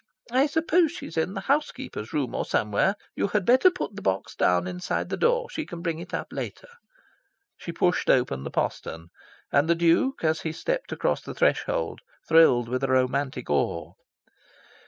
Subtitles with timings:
[0.31, 2.95] "I suppose she's in the house keeper's room or somewhere.
[3.15, 5.47] You had better put the box down inside the door.
[5.51, 6.69] She can bring it up later."
[7.55, 9.09] She pushed open the postern;
[9.51, 13.93] and the Duke, as he stepped across the threshold, thrilled with a romantic awe.